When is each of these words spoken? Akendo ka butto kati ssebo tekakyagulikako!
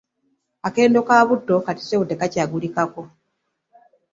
Akendo 0.67 0.99
ka 1.07 1.15
butto 1.27 1.55
kati 1.65 1.81
ssebo 1.83 2.03
tekakyagulikako! 2.09 3.01